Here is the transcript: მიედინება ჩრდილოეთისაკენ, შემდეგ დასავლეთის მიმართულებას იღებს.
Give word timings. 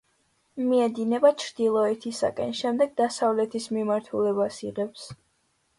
მიედინება 0.69 1.31
ჩრდილოეთისაკენ, 1.43 2.57
შემდეგ 2.63 2.97
დასავლეთის 3.03 3.69
მიმართულებას 3.79 4.63
იღებს. 4.71 5.11